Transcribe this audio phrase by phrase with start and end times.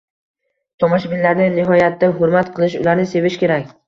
[0.83, 3.69] Tomoshabinlarni nihoyatda hurmat qilish, ularni sevish kerak.